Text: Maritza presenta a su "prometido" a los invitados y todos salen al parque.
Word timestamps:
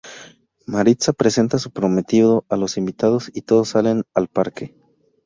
Maritza 0.65 1.13
presenta 1.13 1.57
a 1.57 1.59
su 1.59 1.69
"prometido" 1.69 2.43
a 2.49 2.57
los 2.57 2.77
invitados 2.77 3.29
y 3.35 3.43
todos 3.43 3.69
salen 3.69 4.01
al 4.15 4.29
parque. 4.29 4.73